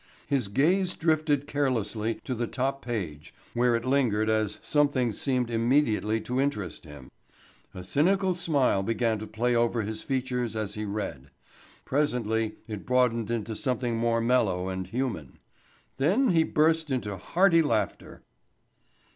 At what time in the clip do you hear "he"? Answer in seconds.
10.73-10.85, 16.31-16.45